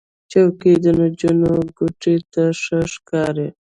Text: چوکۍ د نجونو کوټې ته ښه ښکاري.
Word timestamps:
چوکۍ 0.31 0.73
د 0.83 0.85
نجونو 0.99 1.51
کوټې 1.77 2.15
ته 2.33 2.43
ښه 2.61 2.79
ښکاري. 2.93 3.47